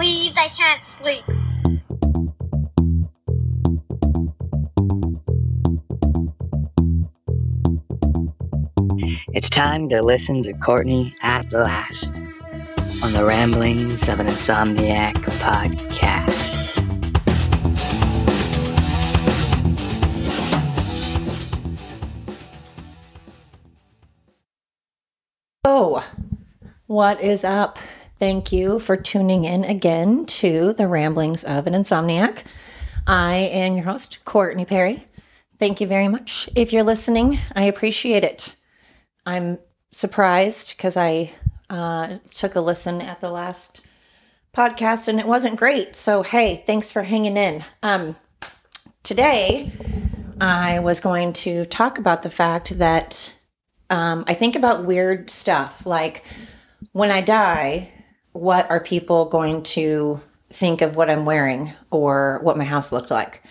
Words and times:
believes 0.00 0.38
I 0.38 0.48
can't 0.48 0.82
sleep. 0.82 1.24
It's 9.34 9.50
time 9.50 9.90
to 9.90 10.00
listen 10.00 10.42
to 10.44 10.54
Courtney 10.54 11.14
at 11.22 11.52
last 11.52 12.14
on 13.02 13.12
the 13.12 13.24
Ramblings 13.26 14.08
of 14.08 14.20
an 14.20 14.26
Insomniac 14.26 15.12
podcast. 15.42 16.78
Oh, 25.66 26.02
what 26.86 27.20
is 27.20 27.44
up? 27.44 27.78
Thank 28.20 28.52
you 28.52 28.78
for 28.80 28.98
tuning 28.98 29.46
in 29.46 29.64
again 29.64 30.26
to 30.26 30.74
the 30.74 30.86
Ramblings 30.86 31.42
of 31.42 31.66
an 31.66 31.72
Insomniac. 31.72 32.42
I 33.06 33.36
am 33.36 33.76
your 33.76 33.86
host, 33.86 34.18
Courtney 34.26 34.66
Perry. 34.66 35.02
Thank 35.58 35.80
you 35.80 35.86
very 35.86 36.08
much. 36.08 36.46
If 36.54 36.74
you're 36.74 36.82
listening, 36.82 37.38
I 37.56 37.64
appreciate 37.64 38.22
it. 38.22 38.54
I'm 39.24 39.58
surprised 39.90 40.76
because 40.76 40.98
I 40.98 41.32
uh, 41.70 42.18
took 42.34 42.56
a 42.56 42.60
listen 42.60 43.00
at 43.00 43.22
the 43.22 43.30
last 43.30 43.80
podcast 44.54 45.08
and 45.08 45.18
it 45.18 45.26
wasn't 45.26 45.56
great. 45.56 45.96
So, 45.96 46.22
hey, 46.22 46.56
thanks 46.56 46.92
for 46.92 47.02
hanging 47.02 47.38
in. 47.38 47.64
Um, 47.82 48.16
today, 49.02 49.72
I 50.38 50.80
was 50.80 51.00
going 51.00 51.32
to 51.32 51.64
talk 51.64 51.96
about 51.96 52.20
the 52.20 52.28
fact 52.28 52.76
that 52.80 53.34
um, 53.88 54.24
I 54.26 54.34
think 54.34 54.56
about 54.56 54.84
weird 54.84 55.30
stuff 55.30 55.86
like 55.86 56.22
when 56.92 57.10
I 57.10 57.22
die, 57.22 57.94
what 58.32 58.70
are 58.70 58.80
people 58.80 59.26
going 59.26 59.62
to 59.62 60.20
think 60.50 60.82
of 60.82 60.96
what 60.96 61.10
I'm 61.10 61.24
wearing 61.24 61.72
or 61.90 62.40
what 62.42 62.56
my 62.56 62.64
house 62.64 62.92
looked 62.92 63.10
like? 63.10 63.42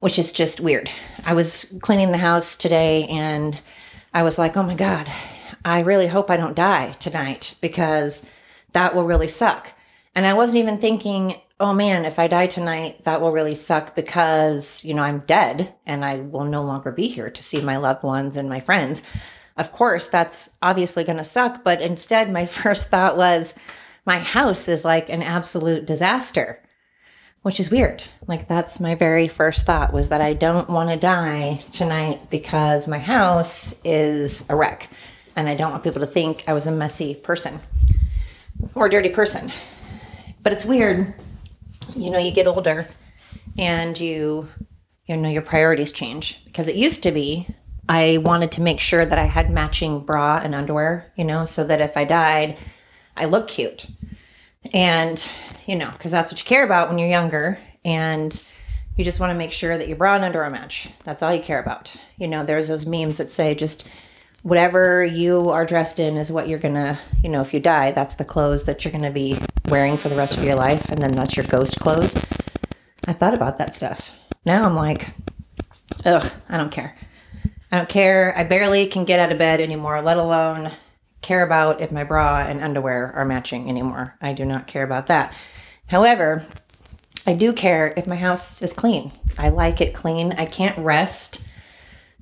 Which 0.00 0.18
is 0.18 0.32
just 0.32 0.60
weird. 0.60 0.90
I 1.24 1.34
was 1.34 1.72
cleaning 1.80 2.12
the 2.12 2.18
house 2.18 2.56
today 2.56 3.06
and 3.08 3.60
I 4.12 4.22
was 4.22 4.38
like, 4.38 4.56
oh 4.56 4.62
my 4.62 4.74
God, 4.74 5.08
I 5.64 5.80
really 5.80 6.06
hope 6.06 6.30
I 6.30 6.36
don't 6.36 6.54
die 6.54 6.92
tonight 6.92 7.54
because 7.60 8.24
that 8.72 8.94
will 8.94 9.04
really 9.04 9.28
suck. 9.28 9.72
And 10.14 10.26
I 10.26 10.34
wasn't 10.34 10.58
even 10.58 10.78
thinking, 10.78 11.40
oh 11.58 11.72
man, 11.72 12.04
if 12.04 12.18
I 12.18 12.28
die 12.28 12.46
tonight, 12.46 13.04
that 13.04 13.20
will 13.20 13.32
really 13.32 13.54
suck 13.54 13.94
because, 13.94 14.84
you 14.84 14.94
know, 14.94 15.02
I'm 15.02 15.20
dead 15.20 15.74
and 15.86 16.04
I 16.04 16.20
will 16.20 16.44
no 16.44 16.62
longer 16.62 16.92
be 16.92 17.08
here 17.08 17.30
to 17.30 17.42
see 17.42 17.60
my 17.60 17.78
loved 17.78 18.02
ones 18.02 18.36
and 18.36 18.48
my 18.48 18.60
friends. 18.60 19.02
Of 19.56 19.72
course, 19.72 20.08
that's 20.08 20.50
obviously 20.60 21.04
going 21.04 21.16
to 21.16 21.24
suck. 21.24 21.64
But 21.64 21.80
instead, 21.80 22.30
my 22.30 22.46
first 22.46 22.88
thought 22.88 23.16
was, 23.16 23.54
my 24.06 24.20
house 24.20 24.68
is 24.68 24.84
like 24.84 25.10
an 25.10 25.22
absolute 25.22 25.84
disaster, 25.84 26.62
which 27.42 27.58
is 27.60 27.70
weird. 27.70 28.02
Like, 28.26 28.46
that's 28.46 28.80
my 28.80 28.94
very 28.94 29.28
first 29.28 29.66
thought 29.66 29.92
was 29.92 30.10
that 30.10 30.20
I 30.20 30.32
don't 30.32 30.70
want 30.70 30.90
to 30.90 30.96
die 30.96 31.60
tonight 31.72 32.30
because 32.30 32.86
my 32.88 32.98
house 32.98 33.74
is 33.84 34.44
a 34.48 34.56
wreck. 34.56 34.88
And 35.34 35.48
I 35.48 35.54
don't 35.54 35.72
want 35.72 35.84
people 35.84 36.00
to 36.00 36.06
think 36.06 36.44
I 36.46 36.54
was 36.54 36.66
a 36.66 36.72
messy 36.72 37.14
person 37.14 37.58
or 38.74 38.86
a 38.86 38.90
dirty 38.90 39.10
person. 39.10 39.52
But 40.42 40.52
it's 40.52 40.64
weird. 40.64 41.12
You 41.94 42.10
know, 42.10 42.18
you 42.18 42.30
get 42.30 42.46
older 42.46 42.88
and 43.58 43.98
you 43.98 44.48
you 45.06 45.16
know 45.16 45.28
your 45.28 45.42
priorities 45.42 45.92
change 45.92 46.42
because 46.44 46.68
it 46.68 46.74
used 46.74 47.04
to 47.04 47.12
be 47.12 47.46
I 47.88 48.18
wanted 48.18 48.52
to 48.52 48.62
make 48.62 48.80
sure 48.80 49.04
that 49.04 49.18
I 49.18 49.24
had 49.24 49.50
matching 49.50 50.00
bra 50.00 50.40
and 50.42 50.54
underwear, 50.54 51.12
you 51.14 51.24
know, 51.24 51.44
so 51.44 51.62
that 51.64 51.80
if 51.80 51.96
I 51.96 52.04
died, 52.04 52.56
I 53.16 53.26
look 53.26 53.48
cute. 53.48 53.86
And, 54.72 55.32
you 55.66 55.76
know, 55.76 55.90
because 55.90 56.10
that's 56.10 56.32
what 56.32 56.40
you 56.40 56.46
care 56.46 56.64
about 56.64 56.88
when 56.88 56.98
you're 56.98 57.08
younger. 57.08 57.58
And 57.84 58.40
you 58.96 59.04
just 59.04 59.20
want 59.20 59.30
to 59.30 59.38
make 59.38 59.52
sure 59.52 59.76
that 59.76 59.88
your 59.88 59.96
bra 59.96 60.16
and 60.16 60.24
underwear 60.24 60.50
match. 60.50 60.88
That's 61.04 61.22
all 61.22 61.34
you 61.34 61.42
care 61.42 61.60
about. 61.60 61.94
You 62.16 62.28
know, 62.28 62.44
there's 62.44 62.68
those 62.68 62.86
memes 62.86 63.18
that 63.18 63.28
say 63.28 63.54
just 63.54 63.88
whatever 64.42 65.04
you 65.04 65.50
are 65.50 65.66
dressed 65.66 65.98
in 65.98 66.16
is 66.16 66.30
what 66.30 66.48
you're 66.48 66.58
going 66.58 66.74
to, 66.74 66.98
you 67.22 67.28
know, 67.28 67.40
if 67.40 67.52
you 67.52 67.60
die, 67.60 67.92
that's 67.92 68.14
the 68.14 68.24
clothes 68.24 68.64
that 68.64 68.84
you're 68.84 68.92
going 68.92 69.04
to 69.04 69.10
be 69.10 69.38
wearing 69.68 69.96
for 69.96 70.08
the 70.08 70.16
rest 70.16 70.36
of 70.36 70.44
your 70.44 70.54
life. 70.54 70.90
And 70.90 71.02
then 71.02 71.12
that's 71.12 71.36
your 71.36 71.46
ghost 71.46 71.78
clothes. 71.78 72.16
I 73.06 73.12
thought 73.12 73.34
about 73.34 73.58
that 73.58 73.74
stuff. 73.74 74.10
Now 74.44 74.64
I'm 74.64 74.76
like, 74.76 75.08
ugh, 76.04 76.32
I 76.48 76.56
don't 76.56 76.70
care. 76.70 76.96
I 77.70 77.78
don't 77.78 77.88
care. 77.88 78.36
I 78.36 78.44
barely 78.44 78.86
can 78.86 79.04
get 79.04 79.20
out 79.20 79.32
of 79.32 79.38
bed 79.38 79.60
anymore, 79.60 80.00
let 80.00 80.16
alone 80.16 80.70
care 81.26 81.42
about 81.42 81.80
if 81.80 81.90
my 81.90 82.04
bra 82.04 82.38
and 82.38 82.62
underwear 82.62 83.12
are 83.12 83.24
matching 83.24 83.68
anymore. 83.68 84.14
I 84.22 84.32
do 84.32 84.44
not 84.44 84.68
care 84.68 84.84
about 84.84 85.08
that. 85.08 85.34
However, 85.86 86.46
I 87.26 87.32
do 87.32 87.52
care 87.52 87.92
if 87.96 88.06
my 88.06 88.14
house 88.14 88.62
is 88.62 88.72
clean. 88.72 89.10
I 89.36 89.48
like 89.48 89.80
it 89.80 89.92
clean. 89.92 90.34
I 90.34 90.46
can't 90.46 90.78
rest. 90.78 91.42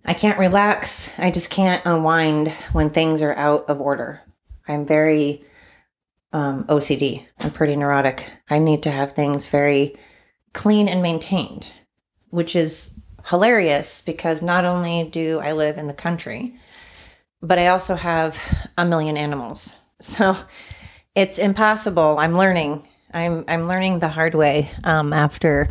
I 0.07 0.15
can't 0.15 0.39
relax. 0.39 1.11
I 1.19 1.31
just 1.31 1.51
can't 1.51 1.85
unwind 1.85 2.49
when 2.73 2.89
things 2.89 3.21
are 3.21 3.35
out 3.35 3.69
of 3.69 3.83
order. 3.83 4.23
I'm 4.67 4.87
very 4.87 5.45
um, 6.33 6.65
OCD. 6.65 7.27
I'm 7.39 7.51
pretty 7.51 7.77
neurotic. 7.77 8.27
I 8.49 8.59
need 8.59 8.85
to 8.85 8.91
have 8.91 9.13
things 9.13 9.49
very 9.49 9.97
clean 10.55 10.89
and 10.89 11.03
maintained, 11.03 11.67
which 12.31 12.57
is 12.57 12.99
hilarious 13.27 14.01
because 14.01 14.41
not 14.41 14.65
only 14.65 15.05
do 15.05 15.41
I 15.41 15.53
live 15.53 15.77
in 15.77 15.89
the 15.89 15.93
country, 15.93 16.57
but 17.44 17.59
I 17.59 17.69
also 17.69 17.94
have 17.94 18.41
a 18.77 18.87
million 18.87 19.16
animals. 19.16 19.77
So 20.00 20.37
it's 21.15 21.38
impossible. 21.38 22.19
I'm 22.19 22.37
learning. 22.37 22.87
I'm 23.12 23.44
I'm 23.47 23.69
learning 23.69 24.00
the 24.00 24.09
hard 24.09 24.34
way 24.34 24.71
um, 24.82 25.12
after 25.12 25.69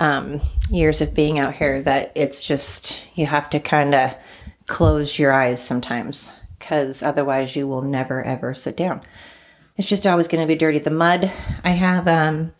um, 0.00 0.40
years 0.70 1.02
of 1.02 1.14
being 1.14 1.38
out 1.38 1.54
here 1.54 1.82
that 1.82 2.12
it's 2.16 2.42
just 2.42 3.02
you 3.14 3.26
have 3.26 3.50
to 3.50 3.60
kind 3.60 3.94
of 3.94 4.16
close 4.66 5.18
your 5.18 5.32
eyes 5.32 5.64
sometimes 5.64 6.32
because 6.58 7.02
otherwise 7.02 7.54
you 7.54 7.68
will 7.68 7.82
never 7.82 8.22
ever 8.22 8.54
sit 8.54 8.76
down. 8.76 9.02
It's 9.76 9.88
just 9.88 10.06
always 10.06 10.28
going 10.28 10.42
to 10.42 10.48
be 10.48 10.56
dirty. 10.58 10.78
The 10.78 10.90
mud. 10.90 11.30
I 11.62 11.70
have 11.70 12.08
um, 12.08 12.52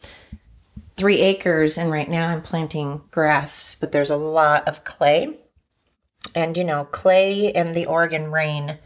three 0.96 1.20
acres, 1.20 1.78
and 1.78 1.90
right 1.90 2.08
now 2.08 2.28
I'm 2.28 2.42
planting 2.42 3.02
grass, 3.10 3.76
but 3.80 3.92
there's 3.92 4.10
a 4.10 4.16
lot 4.16 4.68
of 4.68 4.84
clay. 4.84 5.36
And 6.34 6.56
you 6.56 6.64
know, 6.64 6.84
clay 6.84 7.52
and 7.52 7.74
the 7.74 7.86
Oregon 7.86 8.30
rain 8.30 8.78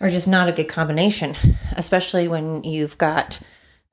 are 0.00 0.10
just 0.10 0.28
not 0.28 0.48
a 0.48 0.52
good 0.52 0.68
combination, 0.68 1.36
especially 1.72 2.28
when 2.28 2.64
you've 2.64 2.96
got 2.96 3.40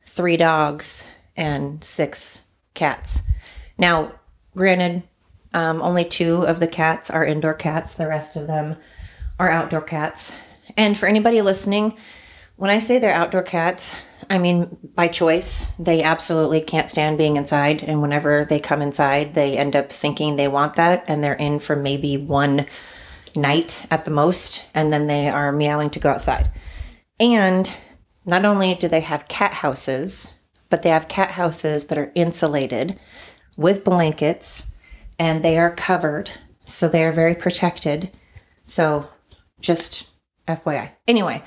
three 0.04 0.38
dogs 0.38 1.08
and 1.36 1.84
six 1.84 2.42
cats. 2.74 3.22
Now, 3.78 4.14
granted, 4.56 5.04
um, 5.54 5.82
only 5.82 6.06
two 6.06 6.46
of 6.46 6.60
the 6.60 6.68
cats 6.68 7.10
are 7.10 7.26
indoor 7.26 7.54
cats, 7.54 7.96
the 7.96 8.08
rest 8.08 8.36
of 8.36 8.48
them 8.48 8.78
are 9.40 9.50
outdoor 9.50 9.82
cats. 9.82 10.32
And 10.76 10.98
for 10.98 11.08
anybody 11.08 11.42
listening, 11.42 11.98
when 12.58 12.72
I 12.72 12.80
say 12.80 12.98
they're 12.98 13.14
outdoor 13.14 13.44
cats, 13.44 13.96
I 14.30 14.40
mean 14.40 14.78
by 14.96 15.08
choice. 15.08 15.72
They 15.80 16.04
absolutely 16.04 16.62
can't 16.62 16.90
stand 16.90 17.18
being 17.18 17.38
inside, 17.38 17.84
and 17.84 18.02
whenever 18.02 18.46
they 18.46 18.60
come 18.60 18.82
inside, 18.82 19.34
they 19.34 19.58
end 19.58 19.76
up 19.76 19.92
thinking 19.92 20.36
they 20.36 20.48
want 20.48 20.76
that, 20.76 21.06
and 21.08 21.24
they're 21.24 21.34
in 21.34 21.60
for 21.60 21.76
maybe 21.76 22.18
one 22.18 22.66
night 23.36 23.86
at 23.92 24.06
the 24.06 24.12
most, 24.12 24.66
and 24.74 24.92
then 24.92 25.06
they 25.06 25.30
are 25.30 25.52
meowing 25.52 25.92
to 25.92 26.00
go 26.00 26.10
outside. 26.10 26.52
And 27.20 27.72
not 28.26 28.44
only 28.44 28.74
do 28.74 28.88
they 28.88 29.02
have 29.02 29.28
cat 29.28 29.54
houses, 29.54 30.28
but 30.70 30.82
they 30.82 30.90
have 30.90 31.08
cat 31.08 31.30
houses 31.30 31.86
that 31.86 31.98
are 32.00 32.12
insulated 32.16 33.00
with 33.56 33.84
blankets, 33.84 34.64
and 35.20 35.46
they 35.46 35.60
are 35.60 35.76
covered, 35.76 36.32
so 36.66 36.88
they 36.88 37.06
are 37.06 37.14
very 37.14 37.36
protected. 37.36 38.12
So 38.66 39.08
just 39.62 40.08
FYI. 40.48 40.90
Anyway 41.08 41.44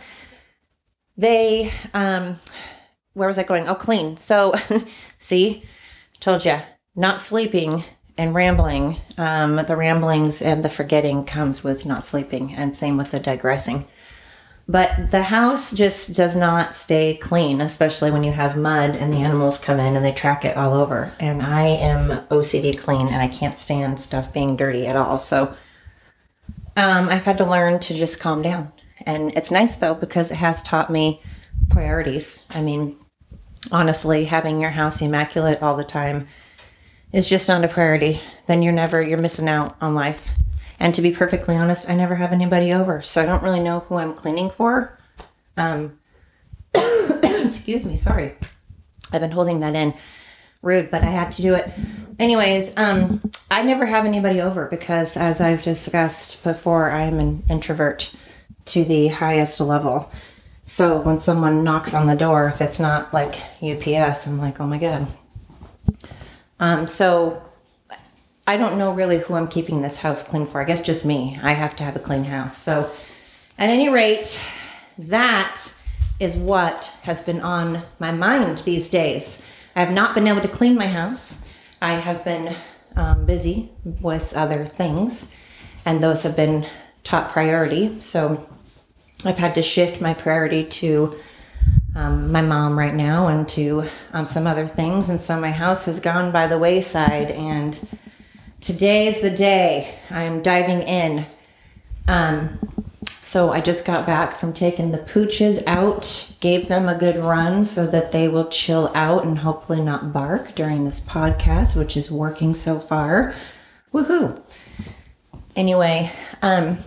they 1.20 1.70
um 1.94 2.38
where 3.14 3.28
was 3.28 3.38
I 3.38 3.42
going? 3.42 3.68
Oh, 3.68 3.74
clean. 3.74 4.16
So, 4.16 4.54
see, 5.18 5.64
told 6.20 6.44
you, 6.44 6.58
not 6.94 7.20
sleeping 7.20 7.84
and 8.16 8.34
rambling. 8.34 8.96
Um, 9.18 9.56
the 9.56 9.76
ramblings 9.76 10.42
and 10.42 10.64
the 10.64 10.68
forgetting 10.68 11.24
comes 11.24 11.64
with 11.64 11.84
not 11.84 12.04
sleeping, 12.04 12.54
and 12.54 12.74
same 12.74 12.96
with 12.96 13.10
the 13.10 13.20
digressing. 13.20 13.86
But 14.68 15.10
the 15.10 15.22
house 15.22 15.72
just 15.72 16.14
does 16.14 16.36
not 16.36 16.76
stay 16.76 17.16
clean, 17.16 17.60
especially 17.60 18.12
when 18.12 18.22
you 18.22 18.30
have 18.30 18.56
mud 18.56 18.94
and 18.94 19.12
the 19.12 19.18
animals 19.18 19.58
come 19.58 19.80
in 19.80 19.96
and 19.96 20.04
they 20.04 20.12
track 20.12 20.44
it 20.44 20.56
all 20.56 20.74
over. 20.74 21.10
And 21.18 21.42
I 21.42 21.66
am 21.66 22.24
OCD 22.28 22.78
clean 22.78 23.08
and 23.08 23.16
I 23.16 23.26
can't 23.26 23.58
stand 23.58 23.98
stuff 23.98 24.32
being 24.32 24.54
dirty 24.54 24.86
at 24.86 24.94
all. 24.94 25.18
So 25.18 25.56
um, 26.76 27.08
I've 27.08 27.24
had 27.24 27.38
to 27.38 27.50
learn 27.50 27.80
to 27.80 27.94
just 27.94 28.20
calm 28.20 28.42
down 28.42 28.70
and 29.06 29.36
it's 29.36 29.50
nice 29.50 29.76
though 29.76 29.94
because 29.94 30.30
it 30.30 30.36
has 30.36 30.62
taught 30.62 30.90
me 30.90 31.22
priorities. 31.68 32.44
I 32.50 32.62
mean, 32.62 32.98
honestly, 33.70 34.24
having 34.24 34.60
your 34.60 34.70
house 34.70 35.02
immaculate 35.02 35.62
all 35.62 35.76
the 35.76 35.84
time 35.84 36.28
is 37.12 37.28
just 37.28 37.48
not 37.48 37.64
a 37.64 37.68
priority. 37.68 38.20
Then 38.46 38.62
you're 38.62 38.72
never 38.72 39.00
you're 39.02 39.18
missing 39.18 39.48
out 39.48 39.76
on 39.80 39.94
life. 39.94 40.28
And 40.78 40.94
to 40.94 41.02
be 41.02 41.12
perfectly 41.12 41.56
honest, 41.56 41.88
I 41.90 41.94
never 41.94 42.14
have 42.14 42.32
anybody 42.32 42.72
over, 42.72 43.02
so 43.02 43.22
I 43.22 43.26
don't 43.26 43.42
really 43.42 43.60
know 43.60 43.80
who 43.80 43.96
I'm 43.96 44.14
cleaning 44.14 44.50
for. 44.50 44.98
Um, 45.56 45.98
excuse 46.74 47.84
me, 47.84 47.96
sorry. 47.96 48.34
I've 49.12 49.20
been 49.20 49.30
holding 49.30 49.60
that 49.60 49.74
in. 49.74 49.94
Rude, 50.62 50.90
but 50.90 51.02
I 51.02 51.06
had 51.06 51.32
to 51.32 51.42
do 51.42 51.54
it. 51.54 51.70
Anyways, 52.18 52.76
um, 52.76 53.22
I 53.50 53.62
never 53.62 53.86
have 53.86 54.04
anybody 54.04 54.42
over 54.42 54.66
because, 54.66 55.16
as 55.16 55.40
I've 55.40 55.62
discussed 55.62 56.44
before, 56.44 56.90
I 56.90 57.04
am 57.04 57.18
an 57.18 57.42
introvert 57.48 58.12
to 58.72 58.84
the 58.84 59.08
highest 59.08 59.60
level. 59.60 60.10
So 60.64 61.00
when 61.00 61.18
someone 61.18 61.64
knocks 61.64 61.94
on 61.94 62.06
the 62.06 62.14
door, 62.14 62.48
if 62.48 62.60
it's 62.60 62.78
not 62.78 63.12
like 63.12 63.34
UPS, 63.62 64.26
I'm 64.26 64.38
like, 64.38 64.60
oh 64.60 64.66
my 64.66 64.78
god. 64.78 65.06
Um, 66.60 66.86
so 66.86 67.42
I 68.46 68.56
don't 68.56 68.78
know 68.78 68.92
really 68.92 69.18
who 69.18 69.34
I'm 69.34 69.48
keeping 69.48 69.82
this 69.82 69.96
house 69.96 70.22
clean 70.22 70.46
for. 70.46 70.60
I 70.60 70.64
guess 70.64 70.80
just 70.80 71.04
me. 71.04 71.38
I 71.42 71.52
have 71.52 71.76
to 71.76 71.84
have 71.84 71.96
a 71.96 72.00
clean 72.00 72.24
house. 72.24 72.56
So 72.56 72.90
at 73.58 73.70
any 73.70 73.88
rate, 73.88 74.40
that 74.98 75.60
is 76.18 76.36
what 76.36 76.84
has 77.02 77.20
been 77.20 77.40
on 77.40 77.82
my 77.98 78.12
mind 78.12 78.58
these 78.58 78.88
days. 78.88 79.42
I 79.74 79.80
have 79.80 79.92
not 79.92 80.14
been 80.14 80.28
able 80.28 80.42
to 80.42 80.48
clean 80.48 80.76
my 80.76 80.86
house. 80.86 81.44
I 81.80 81.94
have 81.94 82.24
been 82.24 82.54
um, 82.96 83.24
busy 83.24 83.70
with 83.84 84.34
other 84.34 84.66
things, 84.66 85.34
and 85.84 86.02
those 86.02 86.22
have 86.24 86.36
been 86.36 86.66
top 87.04 87.30
priority. 87.30 88.00
So 88.02 88.46
I've 89.24 89.38
had 89.38 89.56
to 89.56 89.62
shift 89.62 90.00
my 90.00 90.14
priority 90.14 90.64
to 90.64 91.16
um, 91.94 92.32
my 92.32 92.40
mom 92.40 92.78
right 92.78 92.94
now 92.94 93.28
and 93.28 93.48
to 93.50 93.88
um, 94.12 94.26
some 94.26 94.46
other 94.46 94.66
things. 94.66 95.08
And 95.08 95.20
so 95.20 95.38
my 95.38 95.50
house 95.50 95.84
has 95.86 96.00
gone 96.00 96.32
by 96.32 96.46
the 96.46 96.58
wayside. 96.58 97.30
And 97.30 97.78
today 98.60 99.08
is 99.08 99.20
the 99.20 99.30
day 99.30 99.94
I 100.08 100.22
am 100.22 100.42
diving 100.42 100.82
in. 100.82 101.26
Um, 102.08 102.58
so 103.08 103.52
I 103.52 103.60
just 103.60 103.84
got 103.84 104.06
back 104.06 104.38
from 104.38 104.54
taking 104.54 104.90
the 104.90 104.98
pooches 104.98 105.62
out, 105.66 106.36
gave 106.40 106.66
them 106.66 106.88
a 106.88 106.96
good 106.96 107.16
run 107.16 107.64
so 107.64 107.86
that 107.86 108.12
they 108.12 108.28
will 108.28 108.48
chill 108.48 108.90
out 108.94 109.24
and 109.24 109.38
hopefully 109.38 109.80
not 109.80 110.12
bark 110.12 110.54
during 110.54 110.84
this 110.84 111.00
podcast, 111.00 111.76
which 111.76 111.96
is 111.96 112.10
working 112.10 112.54
so 112.54 112.80
far. 112.80 113.34
Woohoo! 113.92 114.40
Anyway, 115.54 116.10
um, 116.42 116.78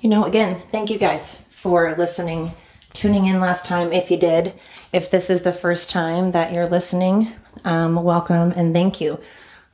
you 0.00 0.08
know, 0.08 0.24
again, 0.24 0.60
thank 0.70 0.90
you 0.90 0.98
guys 0.98 1.42
for 1.58 1.92
listening, 1.98 2.52
tuning 2.92 3.26
in 3.26 3.40
last 3.40 3.64
time 3.64 3.92
if 3.92 4.12
you 4.12 4.16
did. 4.16 4.54
If 4.92 5.10
this 5.10 5.28
is 5.28 5.42
the 5.42 5.52
first 5.52 5.90
time 5.90 6.30
that 6.30 6.52
you're 6.52 6.68
listening, 6.68 7.32
um, 7.64 7.96
welcome 7.96 8.52
and 8.52 8.72
thank 8.72 9.00
you. 9.00 9.18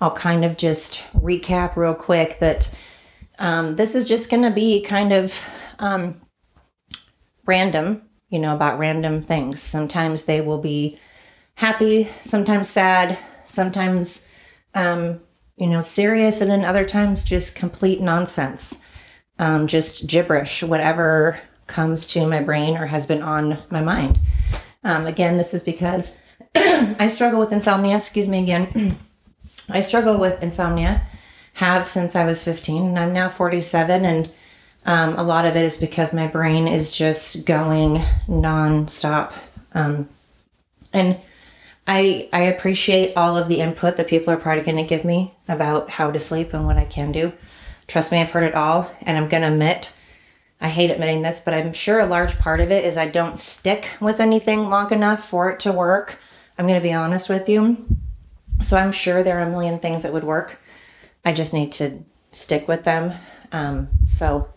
I'll 0.01 0.17
kind 0.17 0.47
of 0.47 0.57
just 0.57 1.05
recap 1.15 1.77
real 1.77 1.95
quick 1.95 2.39
that 2.41 2.71
um, 3.39 3.77
this 3.77 3.95
is 3.95 4.09
just 4.09 4.31
going 4.31 4.45
to 4.45 4.51
be 4.51 4.81
kind 4.81 5.13
of 5.13 5.39
um, 5.79 6.15
random, 7.45 8.01
you 8.31 8.39
know, 8.39 8.55
about 8.55 8.79
random 8.79 9.21
things. 9.21 9.63
Sometimes 9.63 10.23
they 10.23 10.41
will 10.41 10.63
be 10.63 10.99
happy, 11.55 12.09
sometimes 12.23 12.71
sad, 12.71 13.19
sometimes, 13.45 14.27
um, 14.75 15.21
you 15.59 15.67
know, 15.67 15.83
serious, 15.83 16.41
and 16.41 16.51
then 16.51 16.65
other 16.65 16.87
times 16.87 17.25
just 17.25 17.57
complete 17.57 18.01
nonsense, 18.01 18.79
um, 19.39 19.67
just 19.67 20.07
gibberish, 20.07 20.63
whatever 20.63 21.39
comes 21.67 22.07
to 22.09 22.27
my 22.27 22.41
brain 22.41 22.77
or 22.77 22.87
has 22.87 23.07
been 23.07 23.23
on 23.23 23.59
my 23.71 23.83
mind. 23.83 24.19
Um, 24.83 25.07
again, 25.07 25.37
this 25.37 25.55
is 25.55 25.63
because 25.63 26.17
I 26.55 27.09
struggle 27.09 27.41
with 27.41 27.53
insomnia. 27.53 27.97
Excuse 27.97 28.29
me 28.29 28.43
again. 28.43 28.97
I 29.69 29.81
struggle 29.81 30.19
with 30.19 30.43
insomnia, 30.43 31.03
have 31.55 31.89
since 31.89 32.17
I 32.17 32.27
was 32.27 32.43
15, 32.43 32.89
and 32.89 32.99
I'm 32.99 33.15
now 33.15 33.31
47, 33.31 34.05
and 34.05 34.31
um, 34.85 35.17
a 35.17 35.23
lot 35.23 35.47
of 35.47 35.57
it 35.57 35.65
is 35.65 35.79
because 35.79 36.13
my 36.13 36.27
brain 36.27 36.69
is 36.69 36.91
just 36.91 37.47
going 37.47 38.03
nonstop. 38.29 39.33
Um, 39.73 40.09
and 40.93 41.19
I 41.87 42.29
I 42.33 42.43
appreciate 42.45 43.17
all 43.17 43.37
of 43.37 43.49
the 43.49 43.61
input 43.61 43.97
that 43.97 44.09
people 44.09 44.33
are 44.33 44.39
probably 44.39 44.65
going 44.65 44.77
to 44.77 44.85
give 44.85 45.05
me 45.05 45.35
about 45.49 45.91
how 45.91 46.11
to 46.11 46.19
sleep 46.19 46.53
and 46.53 46.67
what 46.67 46.77
I 46.77 46.85
can 46.85 47.13
do. 47.13 47.33
Trust 47.87 48.13
me, 48.13 48.21
I've 48.21 48.31
heard 48.31 48.45
it 48.45 48.55
all, 48.55 48.91
and 49.03 49.17
I'm 49.17 49.29
going 49.29 49.43
to 49.43 49.49
admit 49.49 49.93
I 50.65 50.69
hate 50.69 50.91
admitting 50.91 51.21
this, 51.21 51.41
but 51.41 51.53
I'm 51.53 51.75
sure 51.75 52.01
a 52.01 52.07
large 52.07 52.39
part 52.39 52.63
of 52.63 52.71
it 52.71 52.87
is 52.87 52.97
I 52.97 53.07
don't 53.07 53.37
stick 53.37 53.91
with 54.01 54.19
anything 54.19 54.71
long 54.71 54.91
enough 54.95 55.29
for 55.29 55.51
it 55.51 55.61
to 55.61 55.73
work. 55.73 56.19
I'm 56.57 56.67
going 56.67 56.81
to 56.81 56.83
be 56.83 56.95
honest 56.95 57.29
with 57.29 57.51
you. 57.51 57.77
So 58.63 58.79
I'm 58.79 58.91
sure 58.91 59.23
there 59.23 59.41
are 59.41 59.47
a 59.47 59.51
million 59.51 59.79
things 59.79 60.05
that 60.05 60.15
would 60.15 60.25
work. 60.25 60.59
I 61.23 61.35
just 61.35 61.53
need 61.53 61.73
to 61.73 62.03
stick 62.33 62.67
with 62.67 62.83
them. 62.83 63.13
Um, 63.53 63.89
so 64.07 64.55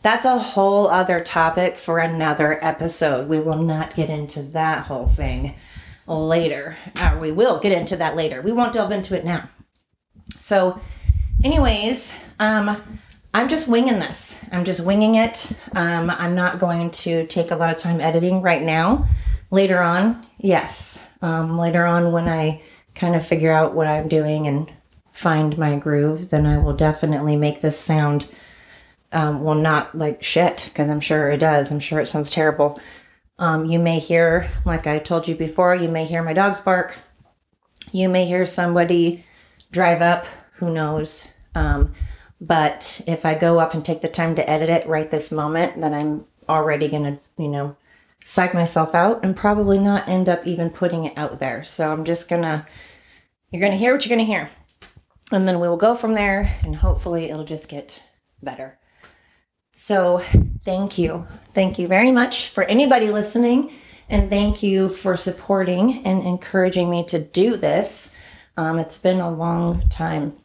that's 0.00 0.24
a 0.24 0.38
whole 0.38 0.88
other 0.88 1.20
topic 1.20 1.76
for 1.76 1.98
another 1.98 2.58
episode. 2.64 3.28
We 3.28 3.38
will 3.38 3.62
not 3.62 3.94
get 3.94 4.08
into 4.08 4.44
that 4.54 4.86
whole 4.86 5.08
thing 5.08 5.56
later. 6.06 6.74
Uh, 6.96 7.18
we 7.20 7.32
will 7.32 7.60
get 7.60 7.72
into 7.72 7.98
that 7.98 8.16
later. 8.16 8.40
We 8.40 8.52
won't 8.52 8.72
delve 8.72 8.92
into 8.92 9.14
it 9.14 9.26
now. 9.26 9.50
So, 10.38 10.80
anyways, 11.44 12.16
um, 12.38 12.82
I'm 13.32 13.48
just 13.48 13.68
winging 13.68 14.00
this. 14.00 14.38
I'm 14.50 14.64
just 14.64 14.80
winging 14.80 15.14
it. 15.14 15.50
Um, 15.72 16.10
I'm 16.10 16.34
not 16.34 16.58
going 16.58 16.90
to 16.90 17.26
take 17.26 17.52
a 17.52 17.56
lot 17.56 17.70
of 17.70 17.76
time 17.76 18.00
editing 18.00 18.42
right 18.42 18.62
now. 18.62 19.06
Later 19.50 19.80
on, 19.80 20.26
yes. 20.38 20.98
Um, 21.22 21.58
later 21.58 21.86
on, 21.86 22.12
when 22.12 22.28
I 22.28 22.62
kind 22.94 23.14
of 23.14 23.24
figure 23.26 23.52
out 23.52 23.74
what 23.74 23.86
I'm 23.86 24.08
doing 24.08 24.48
and 24.48 24.72
find 25.12 25.56
my 25.56 25.76
groove, 25.76 26.28
then 26.28 26.44
I 26.46 26.58
will 26.58 26.74
definitely 26.74 27.36
make 27.36 27.60
this 27.60 27.78
sound 27.78 28.26
um, 29.12 29.42
well, 29.42 29.56
not 29.56 29.96
like 29.96 30.22
shit, 30.22 30.64
because 30.68 30.88
I'm 30.88 31.00
sure 31.00 31.30
it 31.30 31.38
does. 31.38 31.70
I'm 31.70 31.80
sure 31.80 31.98
it 31.98 32.06
sounds 32.06 32.30
terrible. 32.30 32.80
Um, 33.38 33.66
you 33.66 33.78
may 33.78 33.98
hear, 33.98 34.50
like 34.64 34.86
I 34.86 34.98
told 34.98 35.26
you 35.26 35.34
before, 35.34 35.74
you 35.74 35.88
may 35.88 36.04
hear 36.04 36.22
my 36.22 36.32
dogs 36.32 36.60
bark. 36.60 36.96
You 37.90 38.08
may 38.08 38.26
hear 38.26 38.46
somebody 38.46 39.24
drive 39.72 40.02
up. 40.02 40.26
Who 40.54 40.72
knows? 40.72 41.28
But 42.40 43.02
if 43.06 43.26
I 43.26 43.34
go 43.34 43.58
up 43.58 43.74
and 43.74 43.84
take 43.84 44.00
the 44.00 44.08
time 44.08 44.36
to 44.36 44.48
edit 44.48 44.70
it 44.70 44.88
right 44.88 45.10
this 45.10 45.30
moment, 45.30 45.80
then 45.80 45.92
I'm 45.92 46.24
already 46.48 46.88
going 46.88 47.04
to, 47.04 47.18
you 47.36 47.48
know, 47.48 47.76
psych 48.24 48.54
myself 48.54 48.94
out 48.94 49.24
and 49.24 49.36
probably 49.36 49.78
not 49.78 50.08
end 50.08 50.28
up 50.28 50.46
even 50.46 50.70
putting 50.70 51.04
it 51.04 51.18
out 51.18 51.38
there. 51.38 51.64
So 51.64 51.90
I'm 51.90 52.04
just 52.04 52.28
going 52.28 52.42
to, 52.42 52.66
you're 53.50 53.60
going 53.60 53.72
to 53.72 53.78
hear 53.78 53.92
what 53.92 54.04
you're 54.04 54.16
going 54.16 54.26
to 54.26 54.32
hear. 54.32 54.48
And 55.32 55.46
then 55.46 55.60
we 55.60 55.68
will 55.68 55.76
go 55.76 55.94
from 55.94 56.14
there 56.14 56.50
and 56.62 56.74
hopefully 56.74 57.30
it'll 57.30 57.44
just 57.44 57.68
get 57.68 58.00
better. 58.42 58.78
So 59.74 60.22
thank 60.64 60.98
you. 60.98 61.26
Thank 61.52 61.78
you 61.78 61.88
very 61.88 62.10
much 62.10 62.50
for 62.50 62.64
anybody 62.64 63.10
listening. 63.10 63.72
And 64.08 64.28
thank 64.28 64.62
you 64.62 64.88
for 64.88 65.16
supporting 65.16 66.04
and 66.04 66.22
encouraging 66.22 66.90
me 66.90 67.04
to 67.06 67.22
do 67.22 67.56
this. 67.56 68.14
Um, 68.56 68.78
it's 68.78 68.98
been 68.98 69.20
a 69.20 69.30
long 69.30 69.88
time. 69.88 70.36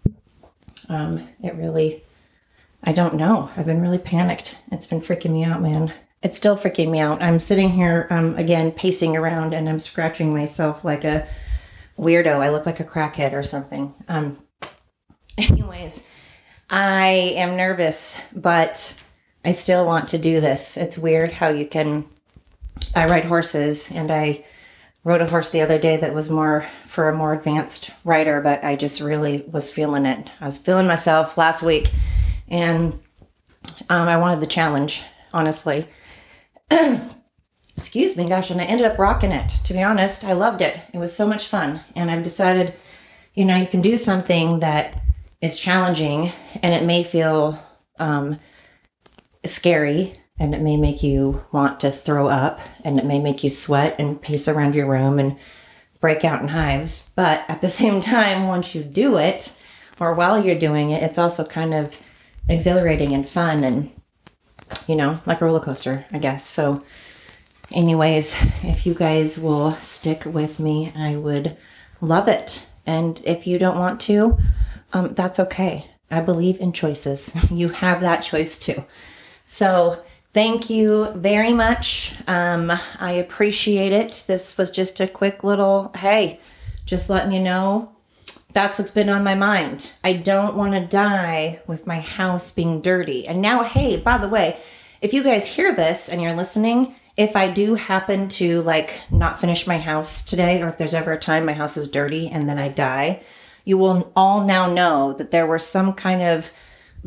Um, 0.89 1.27
it 1.43 1.55
really, 1.55 2.03
I 2.83 2.91
don't 2.91 3.15
know. 3.15 3.49
I've 3.55 3.65
been 3.65 3.81
really 3.81 3.97
panicked. 3.97 4.57
It's 4.71 4.87
been 4.87 5.01
freaking 5.01 5.31
me 5.31 5.43
out, 5.43 5.61
man. 5.61 5.91
It's 6.21 6.37
still 6.37 6.57
freaking 6.57 6.89
me 6.89 6.99
out. 6.99 7.21
I'm 7.21 7.39
sitting 7.39 7.69
here, 7.69 8.07
um, 8.09 8.35
again, 8.37 8.71
pacing 8.71 9.15
around 9.15 9.53
and 9.53 9.69
I'm 9.69 9.79
scratching 9.79 10.33
myself 10.33 10.83
like 10.83 11.03
a 11.03 11.27
weirdo. 11.99 12.39
I 12.39 12.49
look 12.49 12.65
like 12.65 12.79
a 12.79 12.83
crackhead 12.85 13.33
or 13.33 13.43
something. 13.43 13.93
Um, 14.07 14.37
anyways, 15.37 16.01
I 16.69 17.33
am 17.35 17.57
nervous, 17.57 18.19
but 18.33 18.95
I 19.43 19.51
still 19.51 19.85
want 19.85 20.09
to 20.09 20.17
do 20.17 20.41
this. 20.41 20.77
It's 20.77 20.97
weird 20.97 21.31
how 21.31 21.49
you 21.49 21.67
can. 21.67 22.05
I 22.95 23.05
ride 23.05 23.25
horses, 23.25 23.91
and 23.91 24.11
I 24.11 24.45
rode 25.05 25.21
a 25.21 25.27
horse 25.27 25.51
the 25.51 25.61
other 25.61 25.77
day 25.77 25.97
that 25.97 26.15
was 26.15 26.29
more 26.29 26.65
for 26.87 27.07
a 27.07 27.15
more 27.15 27.31
advanced 27.31 27.91
rider, 28.03 28.41
but 28.41 28.63
I 28.63 28.75
just 28.75 28.99
really 28.99 29.45
was 29.49 29.71
feeling 29.71 30.05
it. 30.05 30.29
I 30.41 30.45
was 30.45 30.57
feeling 30.57 30.87
myself 30.87 31.37
last 31.37 31.61
week, 31.61 31.91
and 32.49 32.99
um, 33.87 34.07
I 34.07 34.17
wanted 34.17 34.41
the 34.41 34.47
challenge, 34.47 35.03
honestly. 35.31 35.87
Excuse 37.77 38.17
me, 38.17 38.27
gosh, 38.27 38.49
and 38.49 38.59
I 38.59 38.65
ended 38.65 38.87
up 38.87 38.97
rocking 38.97 39.31
it. 39.31 39.49
To 39.65 39.73
be 39.73 39.83
honest, 39.83 40.23
I 40.23 40.33
loved 40.33 40.61
it. 40.61 40.75
It 40.91 40.97
was 40.97 41.15
so 41.15 41.27
much 41.27 41.47
fun, 41.49 41.79
and 41.95 42.09
I've 42.09 42.23
decided, 42.23 42.73
you 43.35 43.45
know, 43.45 43.57
you 43.57 43.67
can 43.67 43.81
do 43.81 43.97
something 43.97 44.59
that 44.59 45.03
is 45.39 45.55
challenging, 45.55 46.31
and 46.63 46.73
it 46.73 46.83
may 46.83 47.03
feel 47.03 47.59
um, 47.99 48.39
scary 49.45 50.19
and 50.37 50.53
it 50.53 50.61
may 50.61 50.77
make 50.77 51.01
you 51.01 51.45
want 51.51 51.81
to 51.81 51.91
throw 51.91 52.27
up 52.27 52.59
and 52.83 52.99
it 52.99 53.05
may 53.05 53.19
make 53.19 53.43
you 53.43 53.49
sweat 53.49 53.95
and 53.99 54.21
pace 54.21 54.47
around 54.47 54.75
your 54.75 54.87
room 54.87 55.17
and 55.19 55.37
break 56.01 56.25
out 56.25 56.41
in 56.41 56.47
hives. 56.47 57.09
But 57.15 57.43
at 57.47 57.61
the 57.61 57.69
same 57.81 58.01
time, 58.01 58.47
once 58.47 58.75
you 58.75 58.83
do 58.83 59.17
it 59.17 59.51
or 59.99 60.13
while 60.13 60.43
you're 60.43 60.59
doing 60.59 60.91
it, 60.91 61.03
it's 61.03 61.17
also 61.17 61.45
kind 61.45 61.73
of 61.73 61.97
exhilarating 62.47 63.13
and 63.13 63.27
fun 63.27 63.63
and, 63.63 63.91
you 64.87 64.95
know, 64.95 65.19
like 65.25 65.41
a 65.41 65.45
roller 65.45 65.61
coaster, 65.61 66.05
I 66.11 66.19
guess. 66.19 66.45
So, 66.45 66.83
anyways, 67.71 68.35
if 68.63 68.85
you 68.85 68.93
guys 68.93 69.39
will 69.39 69.71
stick 69.71 70.25
with 70.25 70.59
me, 70.59 70.91
I 70.95 71.15
would 71.15 71.57
love 72.01 72.27
it. 72.27 72.67
And 72.85 73.19
if 73.23 73.47
you 73.47 73.57
don't 73.57 73.79
want 73.79 74.01
to, 74.01 74.37
um, 74.93 75.13
that's 75.13 75.39
okay. 75.39 75.89
I 76.11 76.19
believe 76.19 76.59
in 76.59 76.73
choices. 76.73 77.31
You 77.51 77.69
have 77.69 78.01
that 78.01 78.17
choice 78.17 78.57
too. 78.57 78.83
So 79.47 80.03
Thank 80.35 80.69
you 80.69 81.13
very 81.15 81.53
much. 81.53 82.13
Um, 82.27 82.69
I 82.99 83.11
appreciate 83.13 83.93
it. 83.93 84.25
This 84.27 84.57
was 84.57 84.69
just 84.69 84.99
a 84.99 85.07
quick 85.07 85.45
little, 85.45 85.93
hey, 85.95 86.41
just 86.85 87.09
letting 87.09 87.31
you 87.31 87.39
know 87.39 87.95
that's 88.51 88.77
what's 88.77 88.91
been 88.91 89.07
on 89.07 89.23
my 89.23 89.35
mind. 89.35 89.89
I 90.03 90.11
don't 90.11 90.57
want 90.57 90.73
to 90.73 90.85
die 90.85 91.61
with 91.67 91.87
my 91.87 92.01
house 92.01 92.51
being 92.51 92.81
dirty. 92.81 93.29
And 93.29 93.41
now, 93.41 93.63
hey, 93.63 93.95
by 93.95 94.17
the 94.17 94.27
way, 94.27 94.57
if 94.99 95.13
you 95.13 95.23
guys 95.23 95.47
hear 95.47 95.73
this 95.73 96.09
and 96.09 96.21
you're 96.21 96.35
listening, 96.35 96.95
if 97.15 97.37
I 97.37 97.49
do 97.49 97.75
happen 97.75 98.27
to 98.27 98.61
like 98.63 98.99
not 99.09 99.39
finish 99.39 99.65
my 99.65 99.77
house 99.77 100.21
today, 100.21 100.61
or 100.61 100.67
if 100.67 100.77
there's 100.77 100.93
ever 100.93 101.13
a 101.13 101.17
time 101.17 101.45
my 101.45 101.53
house 101.53 101.77
is 101.77 101.87
dirty 101.87 102.27
and 102.27 102.49
then 102.49 102.59
I 102.59 102.67
die, 102.67 103.23
you 103.63 103.77
will 103.77 104.11
all 104.17 104.43
now 104.43 104.67
know 104.69 105.13
that 105.13 105.31
there 105.31 105.47
were 105.47 105.59
some 105.59 105.93
kind 105.93 106.21
of 106.21 106.51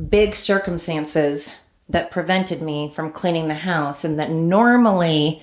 big 0.08 0.34
circumstances 0.34 1.54
that 1.88 2.10
prevented 2.10 2.60
me 2.60 2.90
from 2.90 3.12
cleaning 3.12 3.48
the 3.48 3.54
house, 3.54 4.04
and 4.04 4.18
that 4.18 4.30
normally 4.30 5.42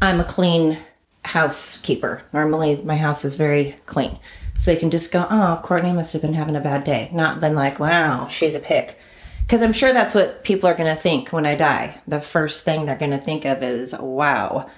I'm 0.00 0.20
a 0.20 0.24
clean 0.24 0.78
housekeeper. 1.24 2.22
Normally 2.32 2.80
my 2.82 2.96
house 2.96 3.24
is 3.24 3.34
very 3.34 3.76
clean. 3.86 4.18
So 4.56 4.70
you 4.70 4.78
can 4.78 4.90
just 4.90 5.12
go, 5.12 5.26
oh, 5.28 5.60
Courtney 5.62 5.92
must 5.92 6.12
have 6.12 6.22
been 6.22 6.34
having 6.34 6.56
a 6.56 6.60
bad 6.60 6.84
day, 6.84 7.08
not 7.12 7.40
been 7.40 7.54
like, 7.54 7.78
wow, 7.78 8.28
she's 8.28 8.54
a 8.54 8.60
pick. 8.60 8.98
Because 9.40 9.62
I'm 9.62 9.72
sure 9.72 9.92
that's 9.92 10.14
what 10.14 10.44
people 10.44 10.68
are 10.68 10.74
going 10.74 10.94
to 10.94 11.00
think 11.00 11.30
when 11.30 11.46
I 11.46 11.54
die. 11.54 12.00
The 12.06 12.20
first 12.20 12.62
thing 12.62 12.84
they're 12.84 12.96
going 12.96 13.10
to 13.10 13.18
think 13.18 13.44
of 13.44 13.62
is, 13.62 13.94
wow, 13.98 14.70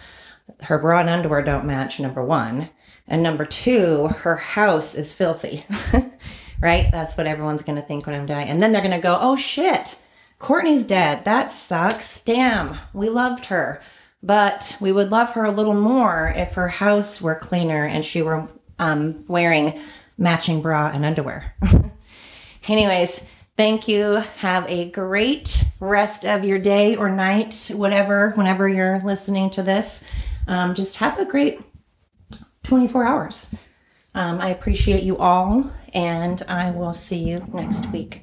her 0.62 0.78
bra 0.78 1.00
and 1.00 1.10
underwear 1.10 1.42
don't 1.42 1.66
match, 1.66 2.00
number 2.00 2.24
one. 2.24 2.70
And 3.06 3.22
number 3.22 3.44
two, 3.44 4.08
her 4.08 4.36
house 4.36 4.94
is 4.94 5.12
filthy. 5.12 5.66
right? 6.62 6.90
That's 6.90 7.16
what 7.16 7.26
everyone's 7.26 7.62
going 7.62 7.76
to 7.76 7.86
think 7.86 8.06
when 8.06 8.14
I'm 8.14 8.26
dying. 8.26 8.48
And 8.48 8.62
then 8.62 8.72
they're 8.72 8.82
going 8.82 8.94
to 8.94 9.00
go, 9.00 9.18
oh 9.20 9.36
shit, 9.36 9.96
Courtney's 10.42 10.82
dead. 10.82 11.24
That 11.26 11.52
sucks. 11.52 12.18
Damn, 12.18 12.76
we 12.92 13.08
loved 13.08 13.46
her. 13.46 13.80
But 14.24 14.76
we 14.80 14.90
would 14.90 15.12
love 15.12 15.30
her 15.34 15.44
a 15.44 15.52
little 15.52 15.72
more 15.72 16.32
if 16.34 16.54
her 16.54 16.66
house 16.66 17.22
were 17.22 17.36
cleaner 17.36 17.86
and 17.86 18.04
she 18.04 18.22
were 18.22 18.48
um, 18.76 19.24
wearing 19.28 19.80
matching 20.18 20.60
bra 20.60 20.90
and 20.92 21.04
underwear. 21.04 21.54
Anyways, 22.68 23.22
thank 23.56 23.86
you. 23.86 24.24
Have 24.38 24.68
a 24.68 24.90
great 24.90 25.64
rest 25.78 26.26
of 26.26 26.44
your 26.44 26.58
day 26.58 26.96
or 26.96 27.08
night, 27.08 27.70
whatever, 27.72 28.32
whenever 28.32 28.68
you're 28.68 29.00
listening 29.00 29.50
to 29.50 29.62
this. 29.62 30.02
Um, 30.48 30.74
just 30.74 30.96
have 30.96 31.20
a 31.20 31.24
great 31.24 31.60
24 32.64 33.04
hours. 33.04 33.54
Um, 34.12 34.40
I 34.40 34.48
appreciate 34.48 35.04
you 35.04 35.18
all, 35.18 35.70
and 35.94 36.42
I 36.48 36.72
will 36.72 36.92
see 36.92 37.18
you 37.18 37.46
next 37.52 37.86
week. 37.92 38.22